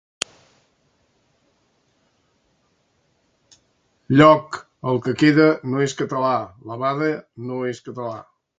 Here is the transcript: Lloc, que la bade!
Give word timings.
Lloc, 4.21 4.59
que 5.19 6.09
la 6.17 6.81
bade! 6.87 8.13